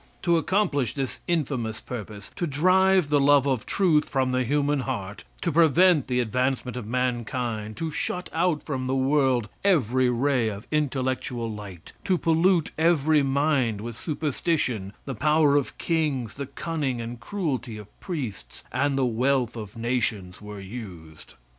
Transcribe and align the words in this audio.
To 0.23 0.35
accomplish 0.35 0.95
this 0.95 1.19
infamous 1.27 1.79
purpose, 1.79 2.31
to 2.35 2.47
drive 2.47 3.09
the 3.09 3.19
love 3.19 3.45
of 3.45 3.67
truth 3.67 4.09
from 4.09 4.31
the 4.31 4.43
human 4.43 4.79
heart; 4.79 5.25
to 5.43 5.51
prevent 5.51 6.07
the 6.07 6.19
advancement 6.19 6.75
of 6.75 6.87
mankind 6.87 7.77
to 7.77 7.91
shut 7.91 8.27
out 8.33 8.63
from 8.63 8.87
the 8.87 8.95
world 8.95 9.47
every 9.63 10.09
ray 10.09 10.49
of 10.49 10.65
intellectual 10.71 11.51
light 11.53 11.91
to 12.05 12.17
pollute 12.17 12.71
every 12.79 13.21
mind 13.21 13.79
with 13.79 13.95
superstition, 13.95 14.93
the 15.05 15.13
power 15.13 15.55
of 15.55 15.77
kings, 15.77 16.33
the 16.33 16.47
cunning 16.47 16.99
and 16.99 17.19
cruelty 17.19 17.77
of 17.77 17.85
priests, 17.99 18.63
and 18.71 18.97
the 18.97 19.05
wealth 19.05 19.55
of 19.55 19.77
nations 19.77 20.41
were 20.41 20.59
used. 20.59 21.35